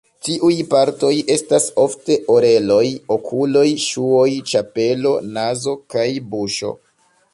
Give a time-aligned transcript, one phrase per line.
[0.27, 2.85] Tiuj partoj estas ofte oreloj,
[3.17, 6.73] okuloj, ŝuoj, ĉapelo, nazo kaj buŝo.